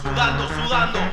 Sudando, 0.00 0.48
sudando. 0.48 1.07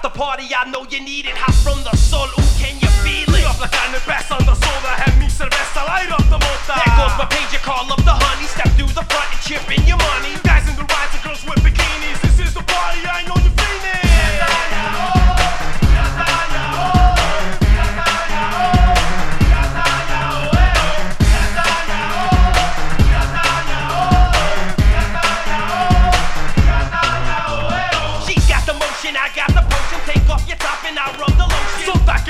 at 0.00 0.12
the 0.14 0.18
party, 0.18 0.48
I 0.56 0.70
know 0.70 0.86
you 0.88 1.00
need 1.00 1.26
it. 1.26 1.36
Hot 1.36 1.54
from 1.60 1.84
the 1.84 1.94
soul, 1.96 2.24
ooh, 2.24 2.52
can 2.56 2.80
you 2.80 2.88
feel 3.04 3.28
it? 3.34 3.44
Hablar 3.44 3.68
carne 3.68 4.00
pesa, 4.08 4.38
anda 4.38 4.54
soda, 4.54 4.92
hem 4.96 5.18
mi 5.18 5.28
cerveza, 5.28 5.89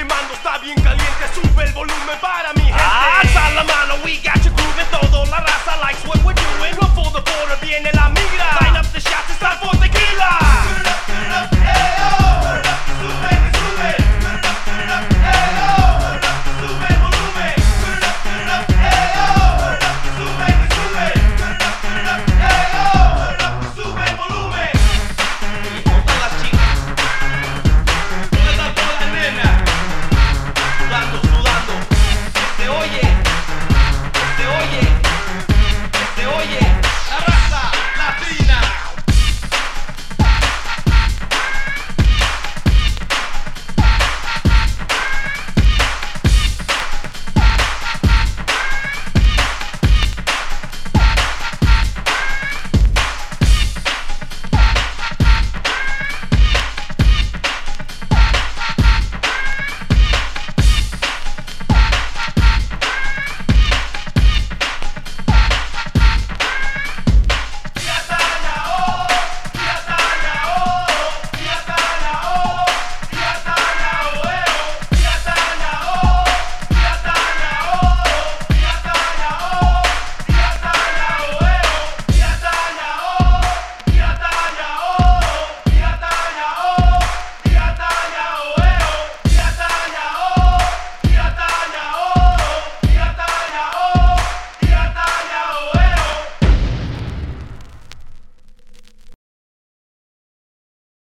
quemando, 0.00 0.32
está 0.32 0.58
bien 0.58 0.80
caliente. 0.80 1.24
Sube 1.34 1.64
el 1.64 1.72
volumen 1.72 2.18
para 2.20 2.52
mi 2.54 2.62
gente. 2.62 2.82
Alza 2.82 3.50
la 3.50 3.64
mano, 3.64 3.94
we 4.04 4.16
got 4.16 4.42
you 4.44 4.50
grooving. 4.52 4.86
Todo 4.90 5.26
la 5.26 5.40
raza 5.40 5.76
likes 5.82 6.06
what 6.08 6.19